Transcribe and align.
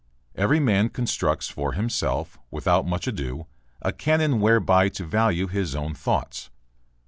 Every 0.33 0.59
man 0.59 0.89
constructs 0.89 1.47
for 1.47 1.73
himself 1.73 2.39
without 2.49 2.87
much 2.87 3.05
ado 3.05 3.45
a 3.83 3.91
canon 3.93 4.39
whereby 4.41 4.89
to 4.89 5.05
value 5.05 5.45
his 5.45 5.75
own 5.75 5.93
thoughts. 5.93 6.49